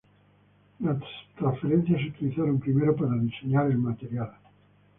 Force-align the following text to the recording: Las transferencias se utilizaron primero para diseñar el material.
Las 0.79 0.97
transferencias 1.37 2.01
se 2.01 2.07
utilizaron 2.07 2.59
primero 2.59 2.95
para 2.95 3.21
diseñar 3.21 3.69
el 3.69 3.77
material. 3.77 4.31